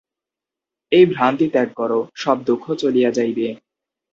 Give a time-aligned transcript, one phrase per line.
[0.91, 1.91] এই ভ্রান্তি ত্যাগ কর,
[2.15, 3.47] সব দুঃখ চলিয়া যাইবে।